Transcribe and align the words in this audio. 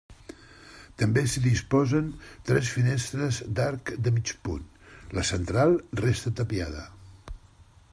També 1.01 1.23
s'hi 1.33 1.43
disposen 1.43 2.07
tres 2.49 2.71
finestres 2.77 3.39
d'arc 3.59 3.95
de 4.07 4.17
mig 4.19 4.35
punt, 4.49 4.67
la 5.19 5.27
central 5.35 5.81
resta 6.05 6.39
tapiada. 6.43 6.89